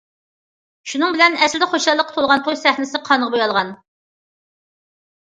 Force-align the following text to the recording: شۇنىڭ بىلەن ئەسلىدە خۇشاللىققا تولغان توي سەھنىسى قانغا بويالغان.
شۇنىڭ 0.93 1.13
بىلەن 1.17 1.37
ئەسلىدە 1.41 1.69
خۇشاللىققا 1.75 2.17
تولغان 2.17 2.43
توي 2.49 2.59
سەھنىسى 2.65 3.05
قانغا 3.13 3.31
بويالغان. 3.39 3.79